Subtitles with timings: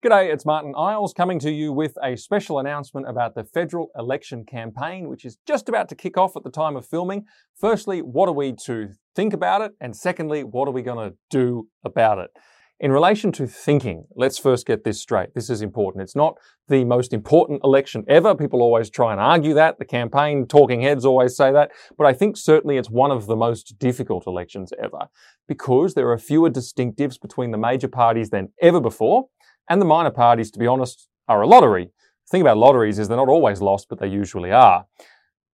[0.00, 4.44] G'day, it's Martyn Iles coming to you with a special announcement about the federal election
[4.44, 7.24] campaign, which is just about to kick off at the time of filming.
[7.56, 9.72] Firstly, what are we to think about it?
[9.80, 12.30] And secondly, what are we going to do about it?
[12.78, 15.34] In relation to thinking, let's first get this straight.
[15.34, 16.04] This is important.
[16.04, 16.36] It's not
[16.68, 18.36] the most important election ever.
[18.36, 19.80] People always try and argue that.
[19.80, 21.72] The campaign talking heads always say that.
[21.96, 25.08] But I think certainly it's one of the most difficult elections ever
[25.48, 29.24] because there are fewer distinctives between the major parties than ever before.
[29.68, 31.84] And the minor parties, to be honest, are a lottery.
[31.84, 34.86] The thing about lotteries is they're not always lost, but they usually are.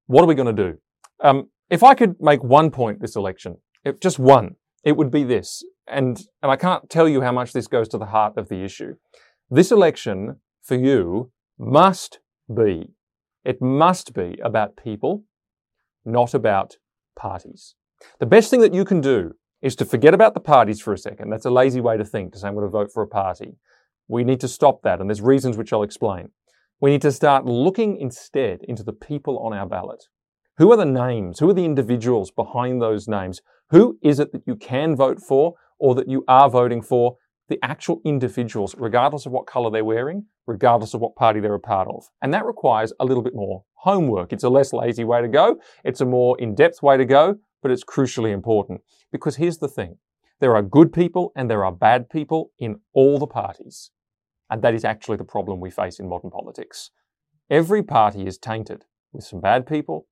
[0.08, 0.78] What are we going to do?
[1.24, 5.24] Um, if I could make one point this election, if just one, it would be
[5.24, 5.64] this.
[5.88, 8.64] And, and I can't tell you how much this goes to the heart of the
[8.64, 8.96] issue.
[9.50, 12.20] This election for you must
[12.54, 12.92] be,
[13.44, 15.24] it must be about people,
[16.06, 16.78] not about
[17.16, 17.76] parties.
[18.20, 20.98] The best thing that you can do is to forget about the parties for a
[20.98, 21.30] second.
[21.30, 23.56] That's a lazy way to think, to say I'm going to vote for a party.
[24.08, 26.30] We need to stop that, and there's reasons which I'll explain.
[26.80, 30.04] We need to start looking instead into the people on our ballot.
[30.58, 31.40] Who are the names?
[31.40, 33.42] Who are the individuals behind those names?
[33.70, 37.16] Who is it that you can vote for or that you are voting for?
[37.50, 41.60] The actual individuals, regardless of what colour they're wearing, regardless of what party they're a
[41.60, 42.06] part of.
[42.22, 44.32] And that requires a little bit more homework.
[44.32, 45.58] It's a less lazy way to go.
[45.84, 48.82] It's a more in-depth way to go, but it's crucially important.
[49.12, 49.98] Because here's the thing.
[50.40, 53.92] There are good people and there are bad people in all the parties.
[54.50, 56.92] And that is actually the problem we face in modern politics.
[57.50, 60.08] Every party is tainted with some bad people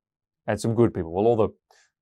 [0.48, 1.14] and some good people.
[1.14, 1.50] Well, all the,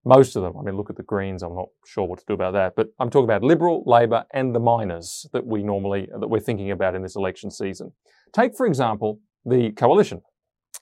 [0.05, 2.33] most of them, I mean, look at the Greens, I'm not sure what to do
[2.33, 6.29] about that, but I'm talking about Liberal, Labor, and the minors that we normally, that
[6.29, 7.91] we're thinking about in this election season.
[8.33, 10.21] Take, for example, the coalition.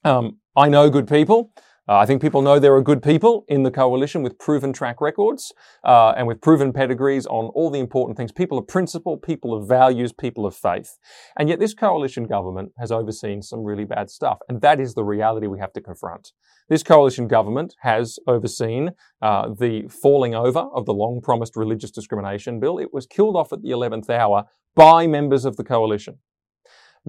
[0.03, 1.51] Um, I know good people.
[1.89, 4.99] Uh, I think people know there are good people in the coalition with proven track
[4.99, 5.53] records
[5.85, 8.33] uh, and with proven pedigrees on all the important things.
[8.33, 10.97] People of principle, people of values, people of faith.
[11.37, 14.39] And yet this coalition government has overseen some really bad stuff.
[14.49, 16.33] And that is the reality we have to confront.
[16.67, 22.59] This coalition government has overseen uh, the falling over of the long promised religious discrimination
[22.59, 22.79] bill.
[22.79, 24.43] It was killed off at the 11th hour
[24.75, 26.17] by members of the coalition.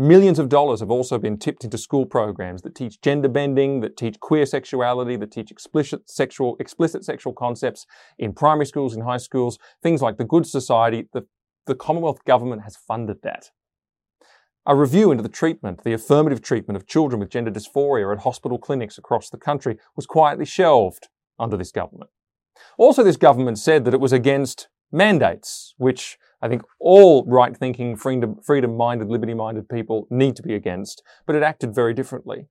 [0.01, 3.97] Millions of dollars have also been tipped into school programs that teach gender bending, that
[3.97, 7.85] teach queer sexuality, that teach explicit sexual, explicit sexual concepts
[8.17, 11.09] in primary schools, in high schools, things like the Good Society.
[11.13, 11.27] The,
[11.67, 13.51] the Commonwealth government has funded that.
[14.67, 18.57] A review into the treatment, the affirmative treatment of children with gender dysphoria at hospital
[18.57, 21.09] clinics across the country was quietly shelved
[21.41, 22.11] under this government.
[22.79, 27.97] Also, this government said that it was against mandates, which I think all right thinking,
[27.97, 32.47] freedom minded, liberty minded people need to be against, but it acted very differently.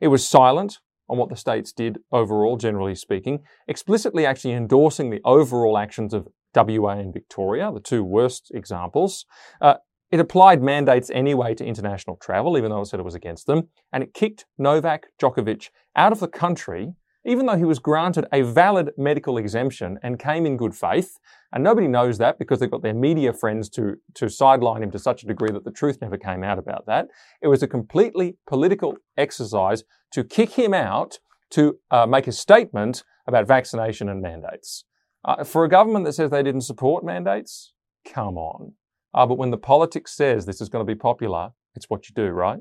[0.00, 5.20] It was silent on what the states did overall, generally speaking, explicitly actually endorsing the
[5.24, 9.26] overall actions of WA and Victoria, the two worst examples.
[9.60, 9.74] Uh,
[10.10, 13.68] it applied mandates anyway to international travel, even though it said it was against them,
[13.92, 16.94] and it kicked Novak Djokovic out of the country
[17.24, 21.18] even though he was granted a valid medical exemption and came in good faith,
[21.52, 24.98] and nobody knows that because they've got their media friends to, to sideline him to
[24.98, 27.08] such a degree that the truth never came out about that.
[27.42, 31.18] It was a completely political exercise to kick him out
[31.50, 34.84] to uh, make a statement about vaccination and mandates.
[35.24, 37.72] Uh, for a government that says they didn't support mandates,
[38.04, 38.72] come on.
[39.12, 42.14] Uh, but when the politics says this is going to be popular, it's what you
[42.14, 42.60] do, right?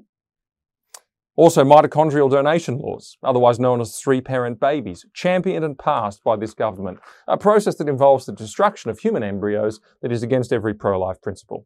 [1.39, 6.53] Also, mitochondrial donation laws, otherwise known as three parent babies, championed and passed by this
[6.53, 10.99] government, a process that involves the destruction of human embryos that is against every pro
[10.99, 11.65] life principle.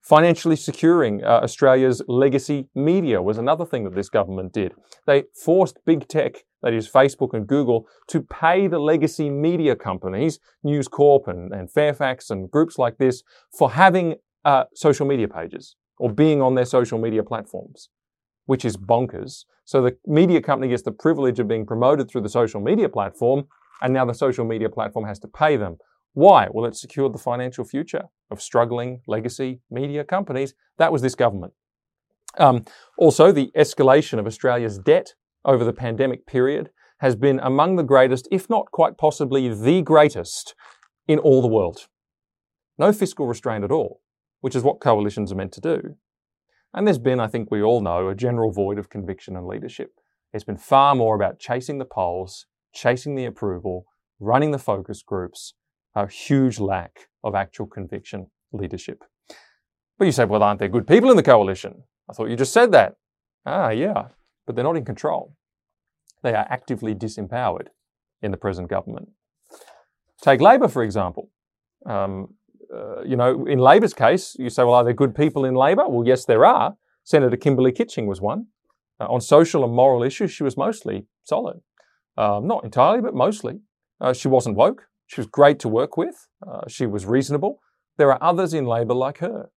[0.00, 4.72] Financially securing uh, Australia's legacy media was another thing that this government did.
[5.06, 10.40] They forced big tech, that is Facebook and Google, to pay the legacy media companies,
[10.64, 13.22] News Corp and, and Fairfax and groups like this,
[13.56, 17.90] for having uh, social media pages or being on their social media platforms
[18.46, 19.44] which is bonkers.
[19.64, 23.46] So the media company gets the privilege of being promoted through the social media platform,
[23.82, 25.78] and now the social media platform has to pay them.
[26.12, 26.48] Why?
[26.50, 30.54] Well, it secured the financial future of struggling legacy media companies.
[30.78, 31.54] That was this government.
[32.38, 32.64] Um,
[32.98, 35.14] also, the escalation of Australia's debt
[35.44, 40.54] over the pandemic period has been among the greatest, if not quite possibly the greatest,
[41.06, 41.86] in all the world.
[42.78, 44.00] No fiscal restraint at all,
[44.40, 45.96] which is what coalitions are meant to do.
[46.74, 49.92] And there's been, I think we all know, a general void of conviction and leadership.
[50.32, 53.86] It's been far more about chasing the polls, chasing the approval,
[54.18, 55.54] running the focus groups,
[55.94, 59.04] a huge lack of actual conviction leadership.
[59.96, 61.84] But you say, well, aren't there good people in the coalition?
[62.10, 62.96] I thought you just said that.
[63.46, 64.08] Ah, yeah,
[64.44, 65.36] but they're not in control.
[66.24, 67.68] They are actively disempowered
[68.20, 69.10] in the present government.
[70.20, 71.30] Take Labor, for example.
[71.86, 72.34] Um,
[72.72, 75.88] uh, you know, in Labor's case, you say, well, are there good people in Labor?
[75.88, 76.76] Well, yes, there are.
[77.02, 78.46] Senator Kimberley Kitching was one.
[79.00, 81.60] Uh, on social and moral issues, she was mostly solid.
[82.16, 83.60] Um, not entirely, but mostly.
[84.00, 84.84] Uh, she wasn't woke.
[85.06, 86.28] She was great to work with.
[86.46, 87.60] Uh, she was reasonable.
[87.98, 89.50] There are others in Labor like her.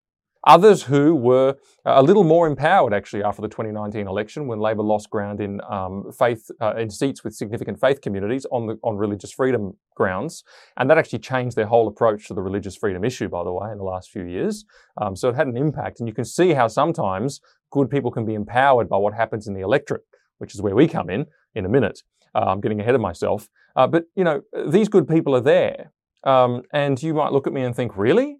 [0.48, 5.10] Others who were a little more empowered actually after the 2019 election when Labor lost
[5.10, 9.34] ground in um, faith, uh, in seats with significant faith communities on the, on religious
[9.34, 10.46] freedom grounds.
[10.78, 13.74] And that actually changed their whole approach to the religious freedom issue, by the way,
[13.74, 14.64] in the last few years.
[15.02, 16.00] Um, so it had an impact.
[16.00, 19.54] And you can see how sometimes good people can be empowered by what happens in
[19.54, 20.06] the electorate,
[20.38, 22.04] which is where we come in in a minute.
[22.34, 23.50] Uh, I'm getting ahead of myself.
[23.76, 25.92] Uh, but, you know, these good people are there.
[26.24, 28.38] Um, and you might look at me and think, really?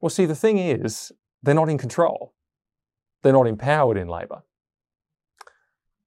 [0.00, 1.12] Well, see, the thing is,
[1.44, 2.32] they're not in control.
[3.22, 4.42] They're not empowered in Labor.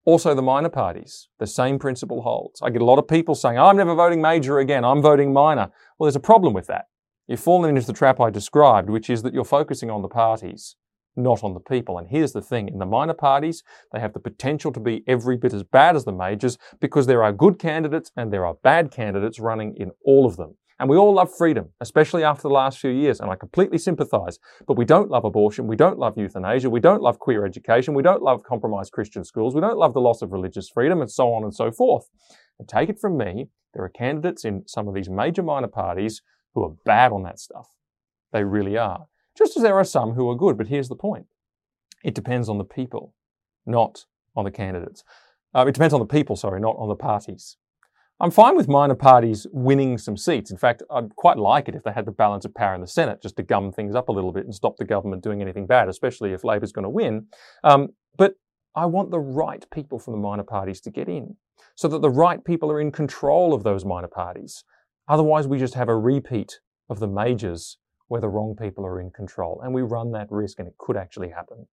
[0.06, 2.62] Also, the minor parties, the same principle holds.
[2.62, 5.34] I get a lot of people saying, oh, I'm never voting major again, I'm voting
[5.34, 5.70] minor.
[5.98, 6.86] Well, there's a problem with that.
[7.28, 10.78] You've fallen into the trap I described, which is that you're focusing on the parties,
[11.18, 11.98] not on the people.
[11.98, 15.36] And here's the thing in the minor parties, they have the potential to be every
[15.36, 18.92] bit as bad as the majors because there are good candidates and there are bad
[18.92, 20.56] candidates running in all of them.
[20.80, 24.38] And we all love freedom, especially after the last few years, and I completely sympathize.
[24.68, 28.04] But we don't love abortion, we don't love euthanasia, we don't love queer education, we
[28.04, 31.34] don't love compromised Christian schools, we don't love the loss of religious freedom, and so
[31.34, 32.10] on and so forth.
[32.60, 36.22] And take it from me, there are candidates in some of these major minor parties
[36.54, 37.70] who are bad on that stuff.
[38.32, 39.08] They really are.
[39.38, 41.26] Just as there are some who are good, but here's the point.
[42.04, 43.14] It depends on the people,
[43.66, 45.04] not on the candidates.
[45.56, 47.58] Uh, it depends on the people, sorry, not on the parties.
[48.20, 50.50] I'm fine with minor parties winning some seats.
[50.50, 52.88] In fact, I'd quite like it if they had the balance of power in the
[52.88, 55.68] Senate just to gum things up a little bit and stop the government doing anything
[55.68, 57.28] bad, especially if Labor's going to win.
[57.64, 58.34] Um, but
[58.76, 61.36] I want the right people from the minor parties to get in
[61.76, 64.64] so that the right people are in control of those minor parties.
[65.08, 66.60] Otherwise, we just have a repeat
[66.90, 67.78] of the majors
[68.08, 69.62] where the wrong people are in control.
[69.64, 71.68] And we run that risk and it could actually happen.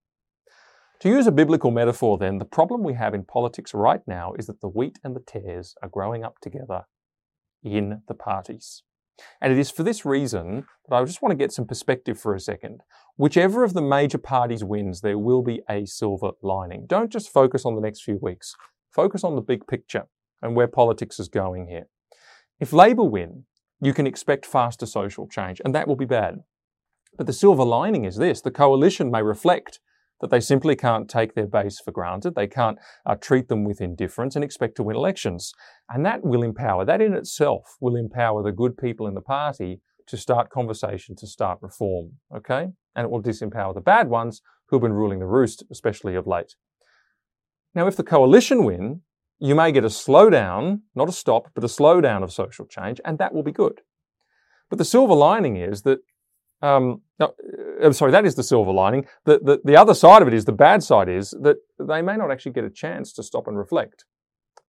[1.04, 4.46] To use a biblical metaphor, then, the problem we have in politics right now is
[4.46, 6.84] that the wheat and the tares are growing up together
[7.62, 8.84] in the parties.
[9.38, 12.34] And it is for this reason that I just want to get some perspective for
[12.34, 12.80] a second.
[13.18, 16.86] Whichever of the major parties wins, there will be a silver lining.
[16.86, 18.56] Don't just focus on the next few weeks.
[18.90, 20.04] Focus on the big picture
[20.40, 21.88] and where politics is going here.
[22.60, 23.44] If Labour win,
[23.78, 26.36] you can expect faster social change, and that will be bad.
[27.18, 29.80] But the silver lining is this the coalition may reflect
[30.20, 32.34] that they simply can't take their base for granted.
[32.34, 35.52] They can't uh, treat them with indifference and expect to win elections.
[35.88, 39.80] And that will empower, that in itself will empower the good people in the party
[40.06, 42.12] to start conversation, to start reform.
[42.34, 42.68] Okay?
[42.94, 46.54] And it will disempower the bad ones who've been ruling the roost, especially of late.
[47.74, 49.02] Now, if the coalition win,
[49.40, 53.18] you may get a slowdown, not a stop, but a slowdown of social change, and
[53.18, 53.80] that will be good.
[54.70, 55.98] But the silver lining is that
[56.62, 57.34] um, no,
[57.84, 59.06] I'm sorry, that is the silver lining.
[59.24, 62.16] The, the, the other side of it is, the bad side is that they may
[62.16, 64.04] not actually get a chance to stop and reflect.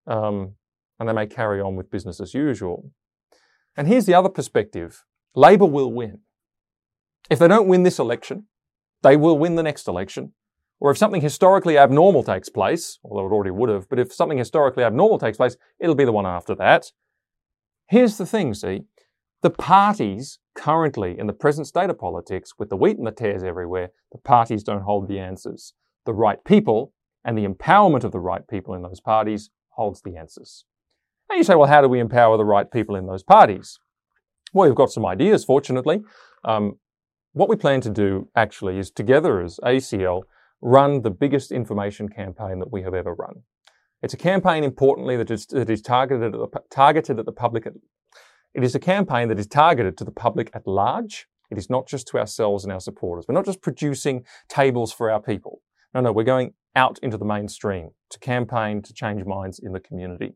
[0.07, 0.55] Um,
[0.99, 2.91] and they may carry on with business as usual.
[3.77, 6.21] And here's the other perspective Labor will win.
[7.31, 8.47] If they don't win this election,
[9.03, 10.33] they will win the next election.
[10.81, 14.39] Or if something historically abnormal takes place, although it already would have, but if something
[14.39, 16.93] historically abnormal takes place, it'll be the one after that.
[17.89, 18.83] Here's the thing, see,
[19.45, 23.45] the parties currently, in the present state of politics, with the wheat and the tares
[23.45, 25.75] everywhere, the parties don't hold the answers.
[26.07, 26.95] The right people
[27.27, 30.65] and the empowerment of the right people in those parties holds the answers.
[31.29, 33.79] And you say, well, how do we empower the right people in those parties?
[34.55, 36.01] Well, we've got some ideas, fortunately.
[36.43, 36.79] Um,
[37.35, 40.23] what we plan to do actually is together as ACL
[40.63, 43.43] run the biggest information campaign that we have ever run.
[44.01, 47.67] It's a campaign, importantly, that is, that is targeted, at the, targeted at the public
[48.55, 51.27] it is a campaign that is targeted to the public at large.
[51.51, 53.27] It is not just to ourselves and our supporters.
[53.29, 55.61] We're not just producing tables for our people.
[55.93, 59.81] No, no, we're going out into the mainstream to campaign to change minds in the
[59.81, 60.35] community.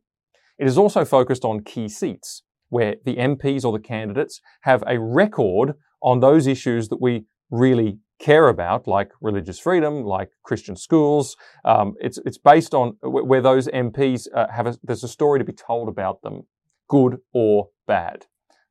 [0.59, 4.99] It is also focused on key seats where the MPs or the candidates have a
[4.99, 11.37] record on those issues that we really care about, like religious freedom, like Christian schools.
[11.65, 15.45] Um, it's, it's based on where those MPs uh, have a, there's a story to
[15.45, 16.43] be told about them
[16.89, 18.27] good or bad.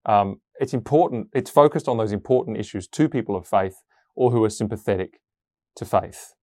[0.06, 3.76] Um, it's important, it's focused on those important issues to people of faith
[4.16, 5.20] or who are sympathetic
[5.76, 6.34] to faith.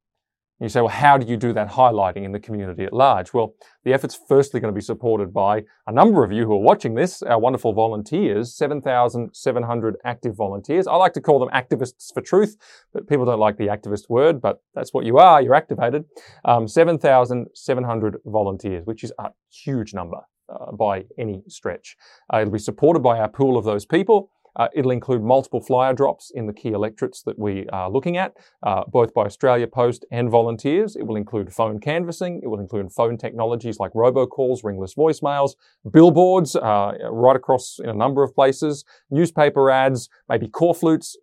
[0.60, 3.34] You say, well, how do you do that highlighting in the community at large?
[3.34, 6.60] Well, the effort's firstly going to be supported by a number of you who are
[6.60, 10.86] watching this, our wonderful volunteers, 7,700 active volunteers.
[10.86, 12.56] I like to call them activists for truth,
[12.92, 15.42] but people don't like the activist word, but that's what you are.
[15.42, 16.04] You're activated.
[16.44, 20.20] Um, 7,700 volunteers, which is a huge number
[20.58, 21.96] uh, by any stretch.
[22.32, 24.30] Uh, it'll be supported by our pool of those people.
[24.56, 28.34] Uh, it'll include multiple flyer drops in the key electorates that we are looking at,
[28.62, 30.94] uh, both by Australia Post and volunteers.
[30.94, 32.40] It will include phone canvassing.
[32.42, 35.56] It will include phone technologies like robocalls, ringless voicemails,
[35.90, 41.16] billboards uh, right across in a number of places, newspaper ads, maybe corflutes,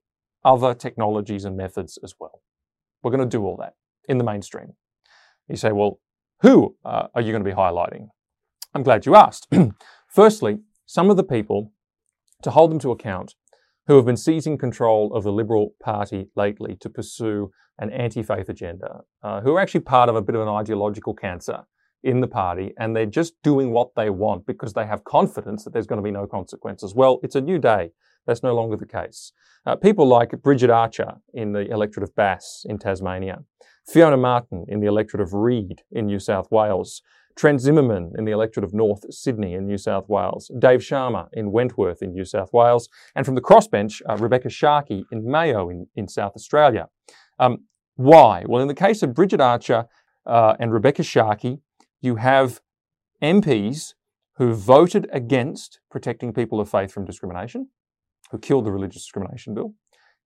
[0.43, 2.41] other technologies and methods as well.
[3.01, 3.75] We're going to do all that
[4.09, 4.73] in the mainstream.
[5.47, 5.99] You say, well,
[6.41, 8.09] who uh, are you going to be highlighting?
[8.73, 9.47] I'm glad you asked.
[10.07, 11.71] Firstly, some of the people,
[12.43, 13.35] to hold them to account,
[13.87, 18.47] who have been seizing control of the Liberal Party lately to pursue an anti faith
[18.47, 21.65] agenda, uh, who are actually part of a bit of an ideological cancer
[22.03, 25.73] in the party, and they're just doing what they want because they have confidence that
[25.73, 26.95] there's going to be no consequences.
[26.95, 27.91] Well, it's a new day.
[28.25, 29.33] That's no longer the case.
[29.65, 33.43] Uh, people like Bridget Archer in the electorate of Bass in Tasmania,
[33.87, 37.01] Fiona Martin in the electorate of Reid in New South Wales,
[37.35, 41.51] Trent Zimmerman in the electorate of North Sydney in New South Wales, Dave Sharma in
[41.51, 45.87] Wentworth in New South Wales, and from the crossbench, uh, Rebekha Sharkie in Mayo in,
[45.95, 46.87] in South Australia.
[47.39, 48.43] Um, why?
[48.47, 49.85] Well, in the case of Bridget Archer
[50.25, 51.59] uh, and Rebekha Sharkie,
[52.01, 52.61] you have
[53.21, 53.93] MPs
[54.35, 57.69] who voted against protecting people of faith from discrimination,
[58.31, 59.73] who killed the Religious Discrimination Bill,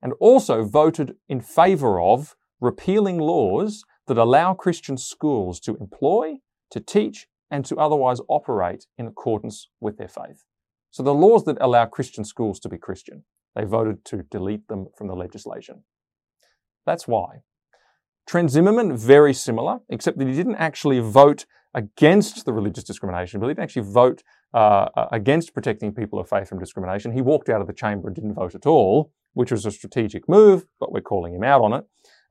[0.01, 6.35] and also voted in favour of repealing laws that allow Christian schools to employ,
[6.71, 10.43] to teach, and to otherwise operate in accordance with their faith.
[10.91, 13.23] So the laws that allow Christian schools to be Christian,
[13.55, 15.83] they voted to delete them from the legislation.
[16.85, 17.41] That's why.
[18.27, 23.49] Trent Zimmerman, very similar, except that he didn't actually vote against the religious discrimination bill.
[23.49, 27.11] He didn't actually vote uh, uh, against protecting people of faith from discrimination.
[27.11, 30.27] He walked out of the chamber and didn't vote at all, which was a strategic
[30.27, 31.85] move, but we're calling him out on it.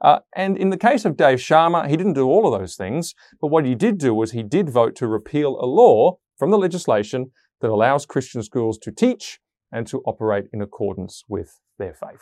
[0.05, 3.15] Uh, and in the case of Dave Sharma, he didn't do all of those things,
[3.41, 6.59] but what he did do was he did vote to repeal a law from the
[6.59, 7.31] legislation
[7.63, 9.41] that allows Christian schools to teach
[9.73, 12.21] and to operate in accordance with their faith.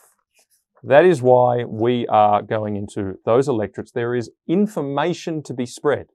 [0.81, 3.91] That is why we are going into those electorates.
[3.91, 6.07] There is information to be spread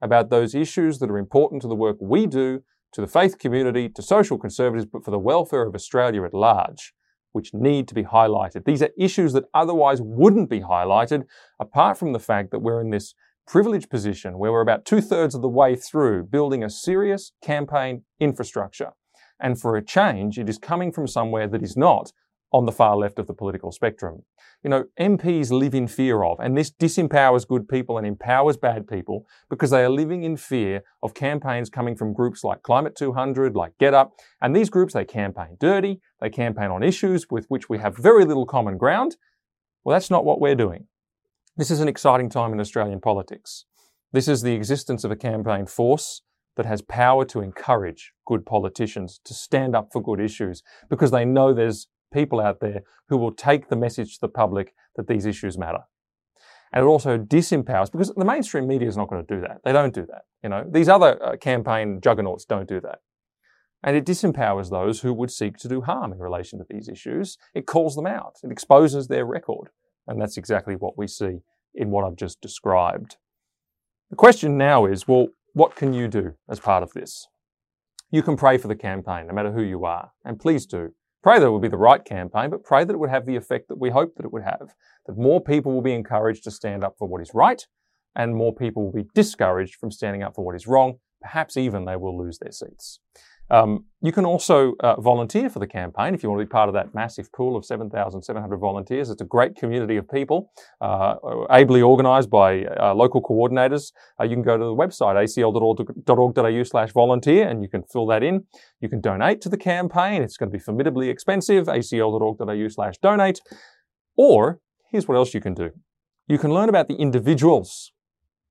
[0.00, 2.62] about those issues that are important to the work we do,
[2.94, 6.94] to the faith community, to social conservatives, but for the welfare of Australia at large,
[7.32, 8.64] which need to be highlighted.
[8.64, 11.24] These are issues that otherwise wouldn't be highlighted,
[11.58, 13.14] apart from the fact that we're in this
[13.46, 18.02] privileged position where we're about two thirds of the way through building a serious campaign
[18.20, 18.92] infrastructure.
[19.40, 22.12] And for a change, it is coming from somewhere that is not
[22.52, 24.22] on the far left of the political spectrum.
[24.62, 28.86] You know, MPs live in fear of, and this disempowers good people and empowers bad
[28.86, 33.56] people because they are living in fear of campaigns coming from groups like Climate 200,
[33.56, 34.12] like Get Up.
[34.40, 38.24] And these groups, they campaign dirty, they campaign on issues with which we have very
[38.24, 39.16] little common ground.
[39.82, 40.86] Well, that's not what we're doing.
[41.56, 43.64] This is an exciting time in Australian politics.
[44.12, 46.22] This is the existence of a campaign force
[46.56, 51.24] that has power to encourage good politicians to stand up for good issues because they
[51.24, 55.26] know there's people out there who will take the message to the public that these
[55.26, 55.80] issues matter.
[56.72, 59.60] And it also disempowers, because the mainstream media is not going to do that.
[59.64, 60.22] They don't do that.
[60.42, 63.00] You know, these other uh, campaign juggernauts don't do that.
[63.82, 67.36] And it disempowers those who would seek to do harm in relation to these issues.
[67.52, 68.36] It calls them out.
[68.42, 69.68] It exposes their record.
[70.06, 71.40] And that's exactly what we see
[71.74, 73.16] in what I've just described.
[74.10, 77.26] The question now is, well, what can you do as part of this?
[78.10, 80.12] You can pray for the campaign, no matter who you are.
[80.24, 80.94] And please do.
[81.22, 83.36] Pray that it will be the right campaign, but pray that it would have the
[83.36, 84.74] effect that we hope that it would have.
[85.06, 87.64] That more people will be encouraged to stand up for what is right,
[88.16, 90.98] and more people will be discouraged from standing up for what is wrong.
[91.20, 92.98] Perhaps even they will lose their seats.
[93.50, 96.68] Um, you can also uh, volunteer for the campaign if you want to be part
[96.68, 99.10] of that massive pool of 7,700 volunteers.
[99.10, 101.16] It's a great community of people, uh,
[101.50, 103.92] ably organised by uh, local coordinators.
[104.18, 108.22] Uh, you can go to the website acl.org.au slash volunteer and you can fill that
[108.22, 108.44] in.
[108.80, 110.22] You can donate to the campaign.
[110.22, 113.40] It's going to be formidably expensive, acl.org.au slash donate.
[114.16, 115.70] Or here's what else you can do.
[116.26, 117.92] You can learn about the individuals,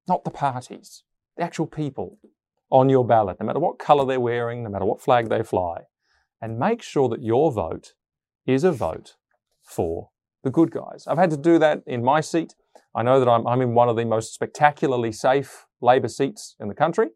[0.07, 1.03] not the parties,
[1.37, 2.19] the actual people
[2.71, 5.81] on your ballot, no matter what colour they're wearing, no matter what flag they fly,
[6.41, 7.93] and make sure that your vote
[8.45, 9.15] is a vote
[9.61, 10.09] for
[10.43, 11.05] the good guys.
[11.07, 12.55] I've had to do that in my seat.
[12.95, 16.67] I know that I'm, I'm in one of the most spectacularly safe Labor seats in
[16.67, 17.09] the country.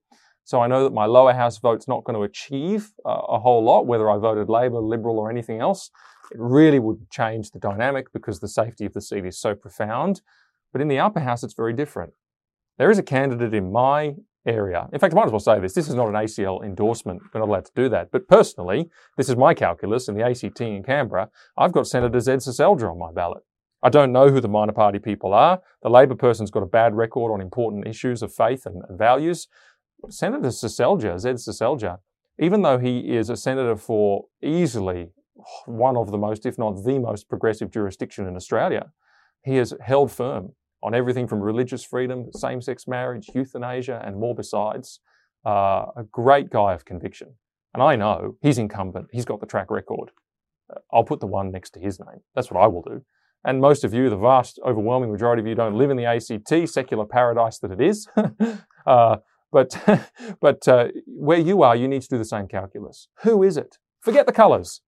[0.44, 3.88] So I know that my lower house vote's not going to achieve a whole lot,
[3.88, 5.90] whether I voted Labor, Liberal, or anything else.
[6.32, 10.22] It really would change the dynamic because the safety of the seat is so profound.
[10.72, 12.14] But in the upper house, it's very different.
[12.78, 14.16] There is a candidate in my
[14.46, 14.88] area.
[14.94, 15.74] In fact, I might as well say this.
[15.74, 17.22] This is not an ACL endorsement.
[17.34, 18.12] We're not allowed to do that.
[18.12, 21.30] But personally, this is my calculus in the ACT in Canberra.
[21.58, 23.44] I've got Senator Zed Seselja on my ballot.
[23.82, 25.62] I don't know who the minor party people are.
[25.84, 29.48] The Labor person's got a bad record on important issues of faith and, and values.
[30.10, 32.00] Senator Seselja, Zed Seselja,
[32.40, 35.12] even though he is a senator for easily
[35.66, 38.92] one of the most, if not the most progressive jurisdiction in Australia,
[39.44, 40.54] he has held firm
[40.86, 45.00] on everything from religious freedom, same sex marriage, euthanasia, and more besides.
[45.44, 47.36] Uh, a great guy of conviction.
[47.74, 50.12] And I know he's incumbent, he's got the track record.
[50.94, 52.22] I'll put the one next to his name.
[52.34, 53.04] That's what I will do.
[53.44, 56.70] And most of you, the vast, overwhelming majority of you, don't live in the ACT,
[56.70, 58.08] secular paradise that it is.
[58.88, 59.18] uh,
[59.52, 59.82] but
[60.42, 63.08] but uh, where you are, you need to do the same calculus.
[63.24, 63.78] Who is it?
[64.02, 64.82] Forget the colours.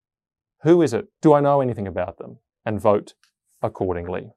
[0.63, 1.05] Who is it?
[1.21, 2.37] Do I know anything about them?
[2.65, 3.13] And vote
[3.61, 4.31] accordingly.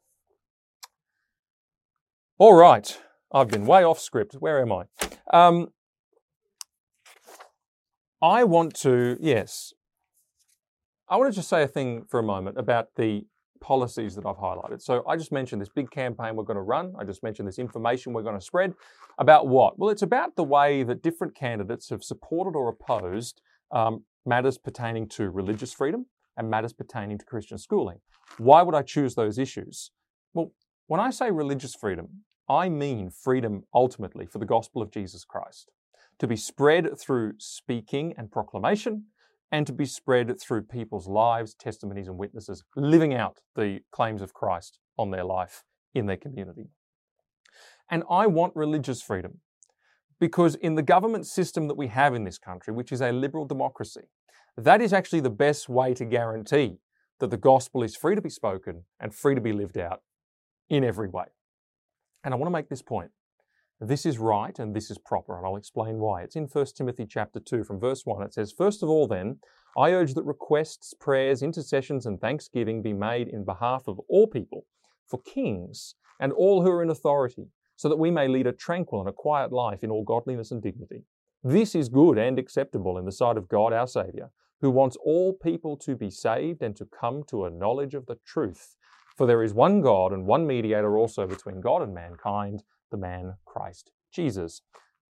[2.40, 2.98] All right,
[3.30, 4.32] I've been way off script.
[4.32, 4.84] Where am I?
[5.30, 5.68] Um,
[8.22, 9.74] I want to, yes,
[11.06, 13.26] I want to just say a thing for a moment about the
[13.60, 14.80] policies that I've highlighted.
[14.80, 16.94] So I just mentioned this big campaign we're going to run.
[16.98, 18.72] I just mentioned this information we're going to spread.
[19.18, 19.78] About what?
[19.78, 25.10] Well, it's about the way that different candidates have supported or opposed um, matters pertaining
[25.10, 26.06] to religious freedom
[26.38, 27.98] and matters pertaining to Christian schooling.
[28.38, 29.90] Why would I choose those issues?
[30.32, 30.52] Well,
[30.86, 35.70] when I say religious freedom, I mean freedom ultimately for the gospel of Jesus Christ
[36.18, 39.04] to be spread through speaking and proclamation
[39.52, 44.34] and to be spread through people's lives, testimonies, and witnesses, living out the claims of
[44.34, 45.62] Christ on their life
[45.94, 46.70] in their community.
[47.88, 49.38] And I want religious freedom
[50.18, 53.44] because in the government system that we have in this country, which is a liberal
[53.44, 54.08] democracy,
[54.56, 56.78] that is actually the best way to guarantee
[57.20, 60.02] that the gospel is free to be spoken and free to be lived out
[60.68, 61.26] in every way.
[62.24, 63.10] And I want to make this point.
[63.80, 66.22] This is right and this is proper, and I'll explain why.
[66.22, 68.22] It's in 1 Timothy chapter 2 from verse 1.
[68.22, 69.38] It says, First of all, then,
[69.76, 74.66] I urge that requests, prayers, intercessions, and thanksgiving be made in behalf of all people,
[75.08, 79.00] for kings and all who are in authority, so that we may lead a tranquil
[79.00, 81.04] and a quiet life in all godliness and dignity.
[81.42, 85.32] This is good and acceptable in the sight of God our Saviour, who wants all
[85.32, 88.76] people to be saved and to come to a knowledge of the truth.
[89.20, 93.34] For there is one God and one mediator also between God and mankind, the man
[93.44, 94.62] Christ Jesus.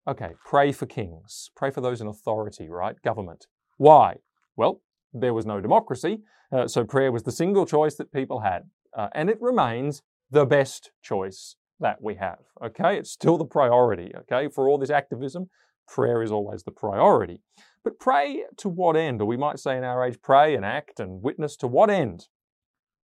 [0.06, 1.52] Okay, pray for kings.
[1.56, 3.02] Pray for those in authority, right?
[3.02, 3.48] Government.
[3.78, 4.18] Why?
[4.58, 4.82] Well,
[5.14, 6.20] there was no democracy,
[6.52, 8.64] uh, so prayer was the single choice that people had.
[8.94, 12.40] Uh, and it remains the best choice that we have.
[12.62, 14.12] Okay, it's still the priority.
[14.24, 15.50] Okay, for all this activism,
[15.88, 17.40] prayer is always the priority.
[17.86, 19.22] But pray to what end?
[19.22, 22.28] Or we might say in our age, pray and act and witness to what end?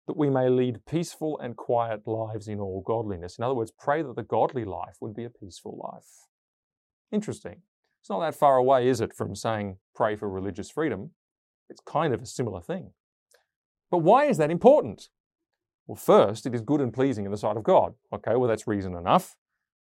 [0.10, 3.38] That we may lead peaceful and quiet lives in all godliness.
[3.38, 6.26] In other words, pray that the godly life would be a peaceful life.
[7.12, 7.62] Interesting.
[8.02, 11.12] It's not that far away, is it, from saying pray for religious freedom?
[11.70, 12.94] It's kind of a similar thing.
[13.92, 15.10] But why is that important?
[15.86, 17.94] Well, first, it is good and pleasing in the sight of God.
[18.12, 19.36] Okay, well, that's reason enough.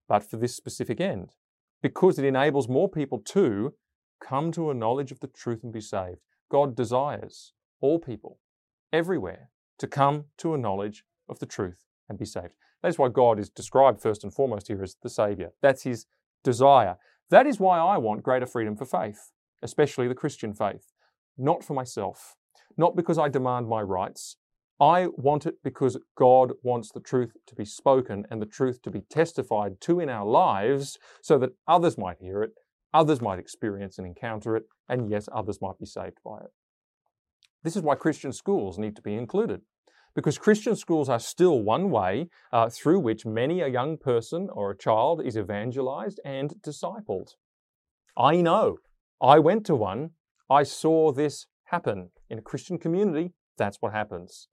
[0.07, 1.31] But for this specific end,
[1.83, 3.73] because it enables more people to
[4.23, 6.19] come to a knowledge of the truth and be saved.
[6.51, 8.39] God desires all people,
[8.93, 9.49] everywhere,
[9.81, 12.55] to come to a knowledge of the truth and be saved.
[12.83, 15.53] That's why God is described first and foremost here as the Saviour.
[15.61, 16.07] That's his
[16.45, 16.97] desire.
[17.31, 20.93] That is why I want greater freedom for faith, especially the Christian faith.
[21.37, 22.37] Not for myself,
[22.77, 24.37] not because I demand my rights.
[24.81, 28.91] I want it because God wants the truth to be spoken and the truth to
[28.91, 32.53] be testified to in our lives so that others might hear it,
[32.95, 36.51] others might experience and encounter it, and yes, others might be saved by it.
[37.63, 39.63] This is why Christian schools need to be included.
[40.15, 44.71] Because Christian schools are still one way uh, through which many a young person or
[44.71, 47.35] a child is evangelized and discipled.
[48.17, 48.79] I know.
[49.23, 50.11] I went to one.
[50.49, 52.11] I saw this happen.
[52.29, 54.49] In a Christian community, that's what happens.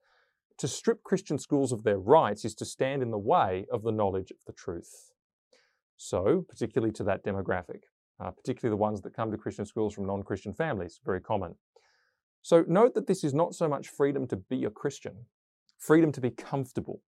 [0.59, 3.91] To strip Christian schools of their rights is to stand in the way of the
[3.91, 5.11] knowledge of the truth.
[5.95, 7.81] So, particularly to that demographic,
[8.19, 11.55] uh, particularly the ones that come to Christian schools from non Christian families, very common.
[12.47, 15.25] So note that this is not so much freedom to be a Christian,
[15.77, 17.01] freedom to be comfortable.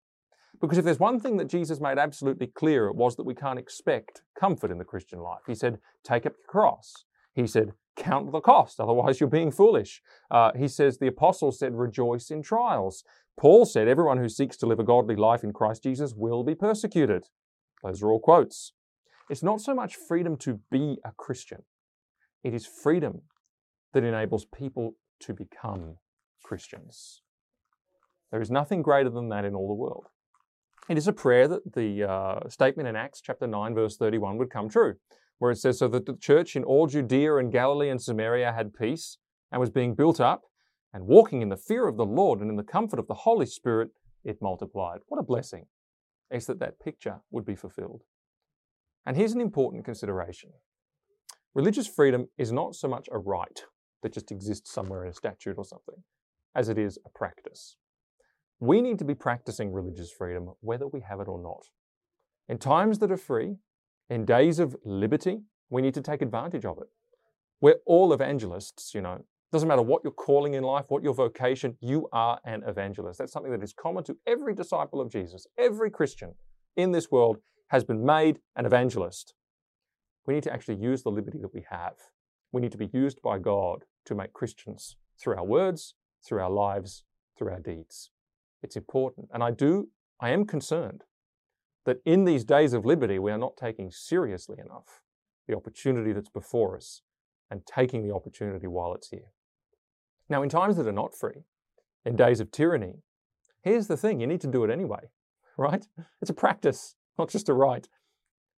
[0.61, 3.57] Because if there's one thing that Jesus made absolutely clear, it was that we can't
[3.57, 5.42] expect comfort in the Christian life.
[5.46, 7.05] He said, take up your cross.
[7.35, 10.03] He said, count the cost, otherwise you're being foolish.
[10.29, 13.05] Uh, he says, the apostles said, rejoice in trials.
[13.38, 16.57] Paul said, everyone who seeks to live a godly life in Christ Jesus will be
[16.57, 17.27] persecuted.
[17.85, 18.72] Those are all quotes.
[19.31, 21.62] It's not so much freedom to be a Christian,
[22.42, 23.20] it is freedom
[23.92, 25.97] that enables people to become
[26.43, 27.23] Christians.
[28.31, 30.07] There is nothing greater than that in all the world.
[30.89, 34.51] It is a prayer that the uh, statement in Acts chapter 9, verse 31 would
[34.51, 34.95] come true,
[35.39, 38.75] where it says, So that the church in all Judea and Galilee and Samaria had
[38.75, 39.19] peace
[39.53, 40.43] and was being built up,
[40.93, 43.47] and walking in the fear of the Lord and in the comfort of the Holy
[43.47, 43.91] Spirit,
[44.25, 45.01] it multiplied.
[45.09, 45.67] What a blessing
[46.31, 48.03] is that that picture would be fulfilled.
[49.07, 50.51] And here's an important consideration
[51.55, 53.63] religious freedom is not so much a right
[54.03, 56.03] that just exists somewhere in a statute or something.
[56.55, 57.77] as it is a practice.
[58.61, 61.69] We need to be practicing religious freedom whether we have it or not.
[62.49, 63.57] In times that are free,
[64.11, 66.89] in days of liberty, we need to take advantage of it.
[67.61, 69.25] We're all evangelists, you know.
[69.53, 73.19] Doesn't matter what your calling in life, what your vocation, you are an evangelist.
[73.19, 75.47] That's something that is common to every disciple of Jesus.
[75.57, 76.35] Every Christian
[76.77, 79.35] in this world has been made an evangelist.
[80.27, 81.95] We need to actually use the liberty that we have.
[82.53, 85.95] We need to be used by God to make Christians through our words,
[86.27, 87.05] through our lives,
[87.37, 88.11] through our deeds.
[88.63, 89.29] It's important.
[89.33, 89.89] And I do,
[90.21, 91.05] I am concerned
[91.85, 95.03] that in these days of liberty, we are not taking seriously enough
[95.47, 97.03] the opportunity that's before us
[97.51, 99.33] and taking the opportunity while it's here.
[100.29, 101.45] Now, in times that are not free,
[102.05, 103.03] in days of tyranny,
[103.63, 105.11] here's the thing you need to do it anyway,
[105.57, 105.87] right?
[106.21, 107.89] It's a practice, not just a right.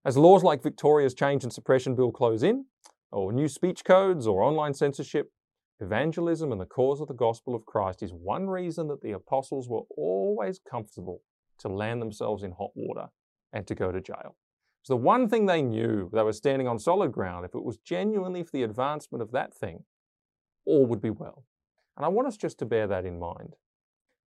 [0.04, 2.66] As laws like Victoria's Change and Suppression Bill close in,
[3.12, 5.32] or new speech codes or online censorship,
[5.80, 9.70] evangelism and the cause of the gospel of Christ is one reason that the apostles
[9.70, 11.22] were always comfortable
[11.60, 13.08] to land themselves in hot water
[13.54, 14.36] and to go to jail.
[14.84, 17.46] So the one thing they knew, they were standing on solid ground.
[17.46, 19.84] If it was genuinely for the advancement of that thing,
[20.66, 21.44] all would be well.
[21.98, 23.56] And I want us just to bear that in mind.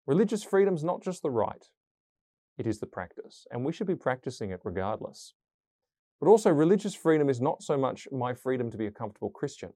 [0.06, 1.64] Religious freedom is not just the right,
[2.58, 5.34] it is the practice, and we should be practicing it regardless.
[6.22, 9.72] But also, religious freedom is not so much my freedom to be a comfortable Christian.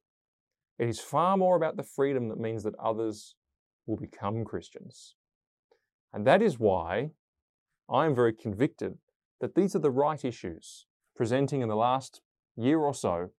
[0.78, 3.34] It is far more about the freedom that means that others
[3.84, 5.16] will become Christians.
[6.12, 7.10] And that is why
[7.90, 8.98] I am very convicted
[9.40, 12.20] that these are the right issues presenting in the last
[12.54, 13.30] year or so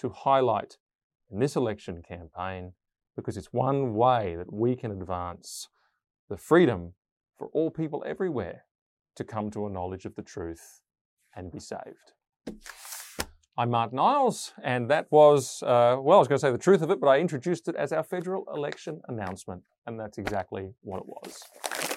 [0.00, 0.76] to highlight
[1.30, 2.74] in this election campaign
[3.16, 5.70] because it's one way that we can advance
[6.28, 6.92] the freedom
[7.38, 8.66] for all people everywhere
[9.16, 10.82] to come to a knowledge of the truth
[11.34, 12.12] and be saved.
[13.58, 16.80] I'm Martyn Iles, and that was, uh, well, I was going to say the truth
[16.80, 21.00] of it, but I introduced it as our federal election announcement, and that's exactly what
[21.00, 21.91] it was.